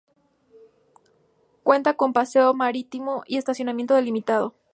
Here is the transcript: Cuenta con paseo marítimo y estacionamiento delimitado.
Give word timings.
Cuenta 1.61 1.93
con 1.95 2.11
paseo 2.11 2.55
marítimo 2.55 3.21
y 3.27 3.37
estacionamiento 3.37 3.93
delimitado. 3.93 4.55